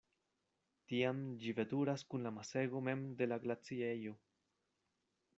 [0.91, 4.15] Tiam ĝi veturas kun la masego mem de la glaciejo.